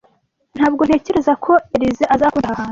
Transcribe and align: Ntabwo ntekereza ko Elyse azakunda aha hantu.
Ntabwo 0.57 0.81
ntekereza 0.87 1.33
ko 1.43 1.51
Elyse 1.75 2.03
azakunda 2.15 2.47
aha 2.51 2.55
hantu. 2.59 2.69